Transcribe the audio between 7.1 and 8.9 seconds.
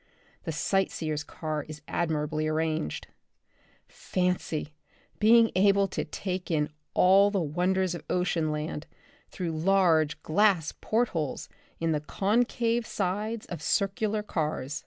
the wonders of ocean land